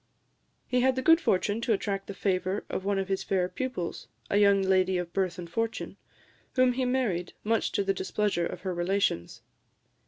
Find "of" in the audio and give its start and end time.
2.71-2.83, 2.97-3.07, 4.97-5.13, 8.47-8.61